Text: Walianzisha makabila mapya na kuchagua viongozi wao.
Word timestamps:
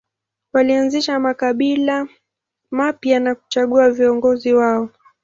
Walianzisha 0.53 1.19
makabila 1.19 2.07
mapya 2.71 3.19
na 3.19 3.35
kuchagua 3.35 3.89
viongozi 3.91 4.53
wao. 4.53 4.89